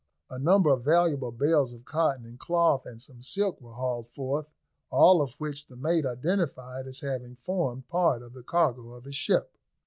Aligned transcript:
A 0.31 0.39
number 0.39 0.71
of 0.71 0.83
valuable 0.83 1.31
bales 1.31 1.73
of 1.73 1.85
cotton 1.85 2.25
and 2.25 2.39
cloth, 2.39 2.87
and 2.87 2.99
some 2.99 3.21
silk, 3.21 3.61
were 3.61 3.73
hauled 3.75 4.09
forth, 4.09 4.47
all 4.89 5.21
of 5.21 5.33
which 5.35 5.67
the 5.67 5.77
mate 5.77 6.07
identified 6.07 6.87
as 6.87 7.01
having 7.01 7.35
formed 7.35 7.87
part 7.87 8.23
of 8.23 8.33
the 8.33 8.41
cargo 8.41 8.93
of 8.95 9.03
his 9.03 9.13
ship. 9.15 9.55